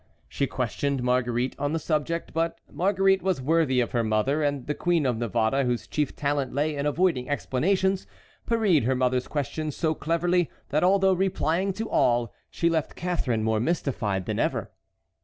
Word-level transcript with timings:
She 0.27 0.47
questioned 0.47 1.03
Marguerite 1.03 1.55
on 1.59 1.73
the 1.73 1.77
subject, 1.77 2.33
but 2.33 2.57
Marguerite 2.71 3.21
was 3.21 3.39
worthy 3.39 3.79
of 3.81 3.91
her 3.91 4.03
mother, 4.03 4.41
and 4.41 4.65
the 4.65 4.73
Queen 4.73 5.05
of 5.05 5.15
Navarre, 5.19 5.63
whose 5.63 5.85
chief 5.85 6.15
talent 6.15 6.55
lay 6.55 6.75
in 6.75 6.87
avoiding 6.87 7.29
explanations, 7.29 8.07
parried 8.47 8.85
her 8.85 8.95
mother's 8.95 9.27
questions 9.27 9.75
so 9.75 9.93
cleverly 9.93 10.49
that 10.69 10.83
although 10.83 11.13
replying 11.13 11.71
to 11.73 11.87
all 11.87 12.33
she 12.49 12.67
left 12.67 12.95
Catharine 12.95 13.43
more 13.43 13.59
mystified 13.59 14.25
than 14.25 14.39
ever. 14.39 14.71